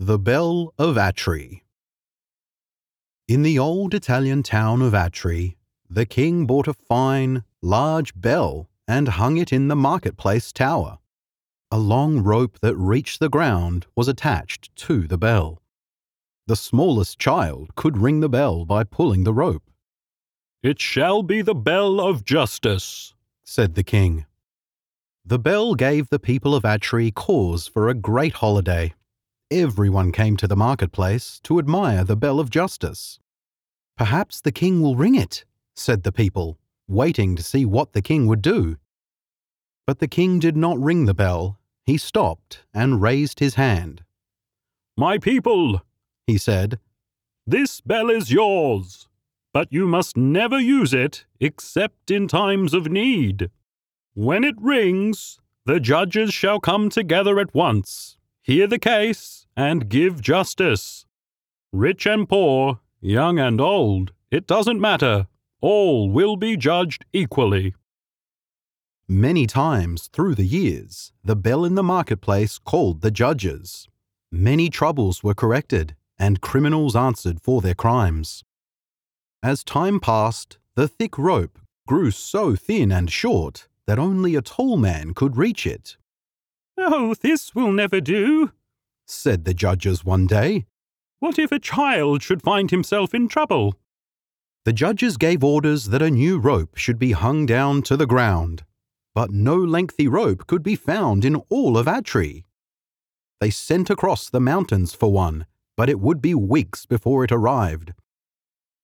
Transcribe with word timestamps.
The 0.00 0.18
Bell 0.18 0.74
of 0.76 0.98
Atri 0.98 1.62
In 3.28 3.42
the 3.42 3.60
old 3.60 3.94
Italian 3.94 4.42
town 4.42 4.82
of 4.82 4.92
Atri, 4.92 5.56
the 5.88 6.04
king 6.04 6.48
bought 6.48 6.66
a 6.66 6.72
fine, 6.74 7.44
large 7.62 8.12
bell 8.20 8.68
and 8.88 9.06
hung 9.06 9.36
it 9.36 9.52
in 9.52 9.68
the 9.68 9.76
marketplace 9.76 10.50
tower. 10.50 10.98
A 11.70 11.78
long 11.78 12.24
rope 12.24 12.58
that 12.60 12.74
reached 12.74 13.20
the 13.20 13.28
ground 13.28 13.86
was 13.94 14.08
attached 14.08 14.74
to 14.74 15.06
the 15.06 15.16
bell. 15.16 15.62
The 16.48 16.56
smallest 16.56 17.20
child 17.20 17.76
could 17.76 17.96
ring 17.96 18.18
the 18.18 18.28
bell 18.28 18.64
by 18.64 18.82
pulling 18.82 19.22
the 19.22 19.32
rope. 19.32 19.70
It 20.60 20.80
shall 20.80 21.22
be 21.22 21.40
the 21.40 21.54
bell 21.54 22.00
of 22.00 22.24
justice, 22.24 23.14
said 23.44 23.76
the 23.76 23.84
king. 23.84 24.26
The 25.24 25.38
bell 25.38 25.76
gave 25.76 26.08
the 26.08 26.18
people 26.18 26.52
of 26.52 26.64
Atri 26.64 27.12
cause 27.12 27.68
for 27.68 27.88
a 27.88 27.94
great 27.94 28.32
holiday. 28.34 28.92
Everyone 29.56 30.10
came 30.10 30.36
to 30.38 30.48
the 30.48 30.56
marketplace 30.56 31.38
to 31.44 31.60
admire 31.60 32.02
the 32.02 32.16
bell 32.16 32.40
of 32.40 32.50
justice. 32.50 33.20
Perhaps 33.96 34.40
the 34.40 34.50
king 34.50 34.82
will 34.82 34.96
ring 34.96 35.14
it, 35.14 35.44
said 35.76 36.02
the 36.02 36.10
people, 36.10 36.58
waiting 36.88 37.36
to 37.36 37.42
see 37.44 37.64
what 37.64 37.92
the 37.92 38.02
king 38.02 38.26
would 38.26 38.42
do. 38.42 38.78
But 39.86 40.00
the 40.00 40.08
king 40.08 40.40
did 40.40 40.56
not 40.56 40.80
ring 40.80 41.04
the 41.04 41.14
bell. 41.14 41.60
He 41.86 41.98
stopped 41.98 42.64
and 42.74 43.00
raised 43.00 43.38
his 43.38 43.54
hand. 43.54 44.02
My 44.96 45.18
people, 45.18 45.82
he 46.26 46.36
said, 46.36 46.80
this 47.46 47.80
bell 47.80 48.10
is 48.10 48.32
yours, 48.32 49.06
but 49.52 49.72
you 49.72 49.86
must 49.86 50.16
never 50.16 50.58
use 50.58 50.92
it 50.92 51.26
except 51.38 52.10
in 52.10 52.26
times 52.26 52.74
of 52.74 52.90
need. 52.90 53.50
When 54.14 54.42
it 54.42 54.56
rings, 54.60 55.38
the 55.64 55.78
judges 55.78 56.34
shall 56.34 56.58
come 56.58 56.88
together 56.88 57.38
at 57.38 57.54
once, 57.54 58.16
hear 58.44 58.66
the 58.66 58.78
case, 58.78 59.46
and 59.56 59.88
give 59.88 60.20
justice. 60.20 61.06
Rich 61.72 62.04
and 62.06 62.28
poor, 62.28 62.80
young 63.00 63.38
and 63.38 63.58
old, 63.58 64.12
it 64.30 64.46
doesn't 64.46 64.80
matter. 64.80 65.28
All 65.62 66.10
will 66.10 66.36
be 66.36 66.54
judged 66.56 67.06
equally. 67.14 67.74
Many 69.08 69.46
times 69.46 70.08
through 70.12 70.34
the 70.34 70.44
years, 70.44 71.12
the 71.24 71.34
bell 71.34 71.64
in 71.64 71.74
the 71.74 71.82
marketplace 71.82 72.58
called 72.58 73.00
the 73.00 73.10
judges. 73.10 73.88
Many 74.30 74.68
troubles 74.68 75.24
were 75.24 75.34
corrected, 75.34 75.96
and 76.18 76.42
criminals 76.42 76.94
answered 76.94 77.40
for 77.40 77.62
their 77.62 77.74
crimes. 77.74 78.44
As 79.42 79.64
time 79.64 80.00
passed, 80.00 80.58
the 80.74 80.86
thick 80.86 81.16
rope 81.16 81.58
grew 81.86 82.10
so 82.10 82.56
thin 82.56 82.92
and 82.92 83.10
short 83.10 83.68
that 83.86 83.98
only 83.98 84.34
a 84.34 84.42
tall 84.42 84.76
man 84.76 85.14
could 85.14 85.38
reach 85.38 85.66
it. 85.66 85.96
Oh, 86.76 87.14
this 87.14 87.54
will 87.54 87.72
never 87.72 88.00
do, 88.00 88.52
said 89.06 89.44
the 89.44 89.54
judges 89.54 90.04
one 90.04 90.26
day. 90.26 90.66
What 91.20 91.38
if 91.38 91.52
a 91.52 91.58
child 91.58 92.22
should 92.22 92.42
find 92.42 92.70
himself 92.70 93.14
in 93.14 93.28
trouble? 93.28 93.74
The 94.64 94.72
judges 94.72 95.16
gave 95.16 95.44
orders 95.44 95.86
that 95.86 96.02
a 96.02 96.10
new 96.10 96.38
rope 96.38 96.76
should 96.76 96.98
be 96.98 97.12
hung 97.12 97.46
down 97.46 97.82
to 97.82 97.96
the 97.96 98.06
ground, 98.06 98.64
but 99.14 99.30
no 99.30 99.56
lengthy 99.56 100.08
rope 100.08 100.46
could 100.46 100.62
be 100.62 100.74
found 100.76 101.24
in 101.24 101.36
all 101.48 101.78
of 101.78 101.86
Atri. 101.86 102.44
They 103.40 103.50
sent 103.50 103.90
across 103.90 104.28
the 104.28 104.40
mountains 104.40 104.94
for 104.94 105.12
one, 105.12 105.46
but 105.76 105.90
it 105.90 106.00
would 106.00 106.22
be 106.22 106.34
weeks 106.34 106.86
before 106.86 107.24
it 107.24 107.32
arrived. 107.32 107.92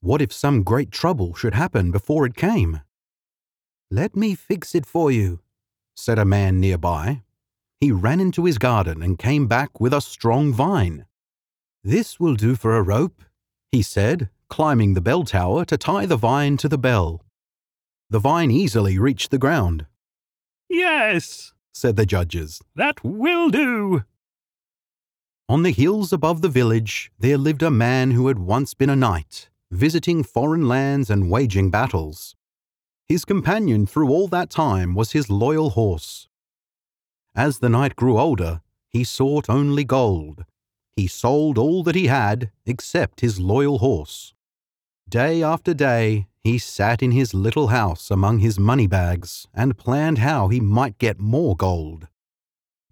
What 0.00 0.20
if 0.20 0.32
some 0.32 0.62
great 0.62 0.90
trouble 0.90 1.34
should 1.34 1.54
happen 1.54 1.90
before 1.90 2.26
it 2.26 2.36
came? 2.36 2.80
Let 3.90 4.16
me 4.16 4.34
fix 4.34 4.74
it 4.74 4.84
for 4.84 5.10
you, 5.10 5.40
said 5.94 6.18
a 6.18 6.24
man 6.24 6.60
nearby. 6.60 7.22
He 7.82 7.90
ran 7.90 8.20
into 8.20 8.44
his 8.44 8.58
garden 8.58 9.02
and 9.02 9.18
came 9.18 9.48
back 9.48 9.80
with 9.80 9.92
a 9.92 10.00
strong 10.00 10.52
vine. 10.52 11.04
This 11.82 12.20
will 12.20 12.36
do 12.36 12.54
for 12.54 12.76
a 12.76 12.80
rope, 12.80 13.24
he 13.72 13.82
said, 13.82 14.30
climbing 14.48 14.94
the 14.94 15.00
bell 15.00 15.24
tower 15.24 15.64
to 15.64 15.76
tie 15.76 16.06
the 16.06 16.16
vine 16.16 16.56
to 16.58 16.68
the 16.68 16.78
bell. 16.78 17.24
The 18.08 18.20
vine 18.20 18.52
easily 18.52 19.00
reached 19.00 19.32
the 19.32 19.38
ground. 19.38 19.86
Yes, 20.68 21.54
said 21.74 21.96
the 21.96 22.06
judges, 22.06 22.62
that 22.76 23.02
will 23.02 23.50
do. 23.50 24.04
On 25.48 25.64
the 25.64 25.72
hills 25.72 26.12
above 26.12 26.40
the 26.40 26.48
village, 26.48 27.10
there 27.18 27.36
lived 27.36 27.64
a 27.64 27.70
man 27.72 28.12
who 28.12 28.28
had 28.28 28.38
once 28.38 28.74
been 28.74 28.90
a 28.90 28.94
knight, 28.94 29.50
visiting 29.72 30.22
foreign 30.22 30.68
lands 30.68 31.10
and 31.10 31.32
waging 31.32 31.68
battles. 31.68 32.36
His 33.08 33.24
companion 33.24 33.86
through 33.88 34.08
all 34.08 34.28
that 34.28 34.50
time 34.50 34.94
was 34.94 35.10
his 35.10 35.28
loyal 35.28 35.70
horse. 35.70 36.28
As 37.34 37.58
the 37.58 37.68
knight 37.68 37.96
grew 37.96 38.18
older, 38.18 38.60
he 38.88 39.04
sought 39.04 39.48
only 39.48 39.84
gold. 39.84 40.44
He 40.94 41.06
sold 41.06 41.56
all 41.56 41.82
that 41.84 41.94
he 41.94 42.08
had 42.08 42.50
except 42.66 43.20
his 43.20 43.40
loyal 43.40 43.78
horse. 43.78 44.34
Day 45.08 45.42
after 45.42 45.72
day, 45.72 46.26
he 46.44 46.58
sat 46.58 47.02
in 47.02 47.12
his 47.12 47.32
little 47.32 47.68
house 47.68 48.10
among 48.10 48.40
his 48.40 48.58
money 48.58 48.86
bags 48.86 49.46
and 49.54 49.78
planned 49.78 50.18
how 50.18 50.48
he 50.48 50.60
might 50.60 50.98
get 50.98 51.18
more 51.18 51.56
gold. 51.56 52.08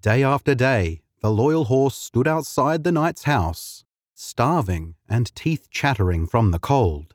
Day 0.00 0.22
after 0.22 0.54
day, 0.54 1.02
the 1.20 1.30
loyal 1.30 1.64
horse 1.66 1.96
stood 1.96 2.26
outside 2.26 2.82
the 2.82 2.92
knight's 2.92 3.24
house, 3.24 3.84
starving 4.14 4.94
and 5.08 5.34
teeth 5.34 5.68
chattering 5.70 6.26
from 6.26 6.50
the 6.50 6.58
cold. 6.58 7.14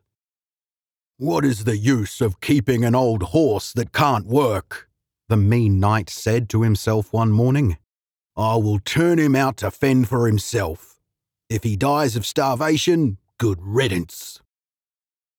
What 1.17 1.45
is 1.45 1.63
the 1.63 1.77
use 1.77 2.21
of 2.21 2.41
keeping 2.41 2.83
an 2.83 2.93
old 2.93 3.23
horse 3.23 3.73
that 3.73 3.93
can't 3.93 4.27
work? 4.27 4.89
The 5.27 5.37
mean 5.37 5.79
knight 5.79 6.09
said 6.09 6.49
to 6.49 6.61
himself 6.61 7.11
one 7.11 7.31
morning. 7.31 7.77
I 8.37 8.55
will 8.57 8.79
turn 8.79 9.17
him 9.17 9.35
out 9.35 9.57
to 9.57 9.71
fend 9.71 10.07
for 10.07 10.27
himself. 10.27 10.99
If 11.49 11.63
he 11.63 11.75
dies 11.75 12.15
of 12.15 12.25
starvation, 12.25 13.17
good 13.37 13.59
riddance. 13.61 14.41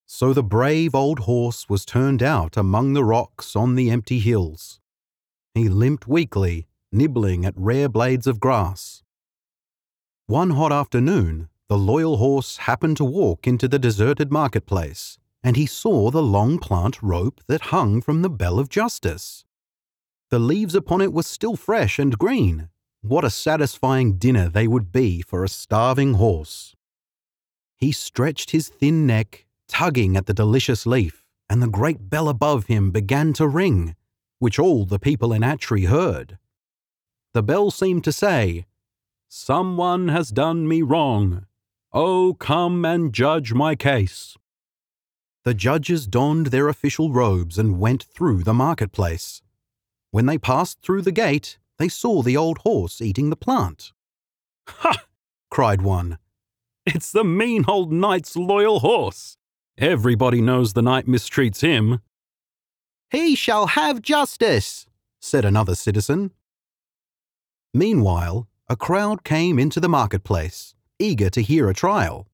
So 0.06 0.32
the 0.32 0.42
brave 0.42 0.94
old 0.94 1.20
horse 1.20 1.68
was 1.68 1.84
turned 1.84 2.22
out 2.22 2.56
among 2.56 2.92
the 2.92 3.04
rocks 3.04 3.54
on 3.54 3.74
the 3.74 3.90
empty 3.90 4.18
hills. 4.18 4.80
He 5.54 5.68
limped 5.68 6.06
weakly, 6.06 6.68
nibbling 6.92 7.44
at 7.44 7.54
rare 7.56 7.88
blades 7.88 8.26
of 8.26 8.40
grass. 8.40 9.02
One 10.26 10.50
hot 10.50 10.72
afternoon, 10.72 11.48
the 11.68 11.78
loyal 11.78 12.16
horse 12.16 12.58
happened 12.58 12.96
to 12.98 13.04
walk 13.04 13.46
into 13.46 13.68
the 13.68 13.78
deserted 13.78 14.32
marketplace 14.32 15.18
and 15.46 15.56
he 15.56 15.64
saw 15.64 16.10
the 16.10 16.22
long 16.22 16.58
plant 16.58 17.00
rope 17.00 17.40
that 17.46 17.70
hung 17.70 18.02
from 18.02 18.22
the 18.22 18.28
bell 18.28 18.58
of 18.58 18.68
justice. 18.68 19.44
The 20.30 20.38
leaves 20.38 20.74
upon 20.74 21.00
it 21.00 21.12
were 21.12 21.22
still 21.22 21.56
fresh 21.56 21.98
and 21.98 22.18
green. 22.18 22.68
What 23.02 23.24
a 23.24 23.30
satisfying 23.30 24.18
dinner 24.18 24.48
they 24.48 24.66
would 24.66 24.90
be 24.90 25.22
for 25.22 25.44
a 25.44 25.48
starving 25.48 26.14
horse. 26.14 26.74
He 27.76 27.92
stretched 27.92 28.50
his 28.50 28.68
thin 28.68 29.06
neck, 29.06 29.46
tugging 29.68 30.16
at 30.16 30.26
the 30.26 30.34
delicious 30.34 30.86
leaf, 30.86 31.24
and 31.48 31.62
the 31.62 31.68
great 31.68 32.10
bell 32.10 32.28
above 32.28 32.66
him 32.66 32.90
began 32.90 33.32
to 33.34 33.46
ring, 33.46 33.94
which 34.38 34.58
all 34.58 34.84
the 34.84 34.98
people 34.98 35.32
in 35.32 35.44
Atri 35.44 35.84
heard. 35.84 36.38
The 37.32 37.42
bell 37.42 37.70
seemed 37.70 38.04
to 38.04 38.12
say, 38.12 38.66
Someone 39.28 40.08
has 40.08 40.30
done 40.30 40.66
me 40.66 40.82
wrong. 40.82 41.46
Oh, 41.92 42.34
come 42.34 42.84
and 42.84 43.12
judge 43.12 43.52
my 43.52 43.74
case 43.74 44.36
the 45.46 45.54
judges 45.54 46.08
donned 46.08 46.46
their 46.46 46.66
official 46.66 47.12
robes 47.12 47.56
and 47.56 47.78
went 47.78 48.02
through 48.02 48.42
the 48.42 48.52
marketplace. 48.52 49.42
When 50.10 50.26
they 50.26 50.38
passed 50.38 50.80
through 50.82 51.02
the 51.02 51.12
gate, 51.12 51.58
they 51.78 51.88
saw 51.88 52.22
the 52.22 52.36
old 52.36 52.58
horse 52.58 53.00
eating 53.00 53.30
the 53.30 53.36
plant. 53.36 53.92
Ha! 54.68 55.04
cried 55.50 55.82
one. 55.82 56.18
It's 56.84 57.10
the 57.10 57.24
mean 57.24 57.64
old 57.66 57.92
knight's 57.92 58.36
loyal 58.36 58.80
horse. 58.80 59.36
Everybody 59.76 60.40
knows 60.40 60.72
the 60.72 60.82
knight 60.82 61.06
mistreats 61.06 61.60
him. 61.60 62.00
He 63.10 63.34
shall 63.34 63.66
have 63.68 64.02
justice, 64.02 64.86
said 65.20 65.44
another 65.44 65.74
citizen. 65.74 66.32
Meanwhile, 67.74 68.48
a 68.68 68.76
crowd 68.76 69.22
came 69.22 69.58
into 69.58 69.80
the 69.80 69.88
marketplace, 69.88 70.74
eager 70.98 71.28
to 71.30 71.42
hear 71.42 71.68
a 71.68 71.74
trial. 71.74 72.26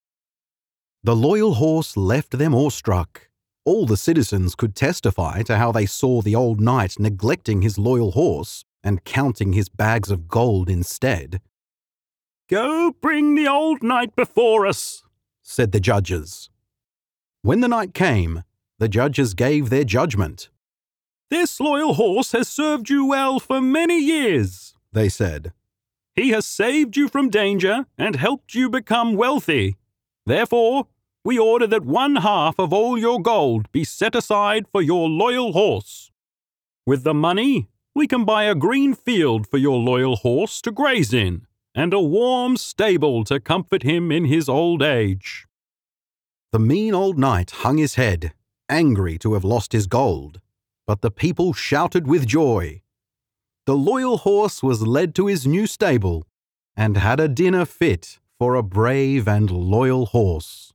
The 1.03 1.17
loyal 1.17 1.55
horse 1.55 1.97
left 1.97 2.39
them 2.39 2.55
awestruck. 2.55 3.29
All 3.65 3.87
the 3.87 3.97
citizens 3.97 4.57
could 4.57 4.75
testify 4.75 5.43
to 5.43 5.57
how 5.57 5.71
they 5.71 5.87
saw 5.87 6.21
the 6.21 6.35
old 6.35 6.61
knight 6.61 6.99
neglecting 6.99 7.63
his 7.63 7.79
loyal 7.79 8.13
horse 8.13 8.65
and 8.83 9.05
counting 9.05 9.53
his 9.53 9.69
bags 9.69 10.11
of 10.11 10.27
gold 10.27 10.69
instead. 10.69 11.41
Go 12.49 12.93
bring 13.01 13.37
the 13.37 13.47
old 13.47 13.83
knight 13.83 14.17
before 14.17 14.67
us, 14.67 15.05
said 15.43 15.71
the 15.71 15.79
judges. 15.81 16.51
When 17.43 17.61
the 17.61 17.69
knight 17.69 17.95
came, 17.95 18.43
the 18.79 18.89
judges 18.89 19.33
gave 19.35 19.71
their 19.71 19.85
judgment. 19.85 20.51
This 21.31 21.61
loyal 21.61 21.95
horse 21.95 22.33
has 22.33 22.49
served 22.49 22.91
you 22.91 23.07
well 23.07 23.39
for 23.39 23.61
many 23.61 23.99
years, 23.99 24.75
they 24.93 25.09
said. 25.09 25.53
He 26.15 26.31
has 26.31 26.45
saved 26.45 26.97
you 26.97 27.09
from 27.09 27.31
danger 27.31 27.87
and 27.97 28.17
helped 28.17 28.55
you 28.55 28.69
become 28.69 29.15
wealthy. 29.15 29.77
Therefore, 30.27 30.89
we 31.25 31.39
order 31.39 31.67
that 31.69 31.85
one 31.85 32.17
half 32.17 32.59
of 32.59 32.73
all 32.73 32.99
your 32.99 33.21
gold 33.21 33.71
be 33.71 33.85
set 33.85 34.15
aside 34.15 34.67
for 34.67 34.83
your 34.83 35.09
loyal 35.09 35.53
horse. 35.53 36.11
With 36.85 37.05
the 37.05 37.15
money, 37.15 37.69
we 37.95 38.07
can 38.07 38.25
buy 38.25 38.45
a 38.45 38.55
green 38.55 38.95
field 38.95 39.47
for 39.47 39.59
your 39.59 39.79
loyal 39.79 40.17
horse 40.17 40.61
to 40.63 40.73
graze 40.73 41.13
in, 41.13 41.47
and 41.75 41.95
a 41.95 42.01
warm 42.01 42.57
stable 42.57 43.23
to 43.25 43.39
comfort 43.39 43.83
him 43.83 44.11
in 44.11 44.25
his 44.25 44.49
old 44.49 44.83
age. 44.83 45.47
The 46.51 46.59
mean 46.59 46.95
old 46.95 47.19
knight 47.19 47.51
hung 47.51 47.79
his 47.79 47.95
head, 47.95 48.33
angry 48.69 49.17
to 49.19 49.35
have 49.35 49.45
lost 49.45 49.73
his 49.73 49.87
gold, 49.87 50.41
but 50.87 51.03
the 51.03 51.11
people 51.11 51.53
shouted 51.53 52.07
with 52.07 52.27
joy. 52.27 52.83
The 53.67 53.77
loyal 53.77 54.19
horse 54.19 54.63
was 54.63 54.87
led 54.87 55.15
to 55.15 55.29
his 55.29 55.47
new 55.47 55.67
stable 55.69 56.27
and 56.77 56.97
had 56.97 57.21
a 57.21 57.29
dinner 57.29 57.65
fit 57.65 58.19
for 58.39 58.55
a 58.55 58.63
brave 58.63 59.29
and 59.29 59.51
loyal 59.51 60.07
horse. 60.07 60.72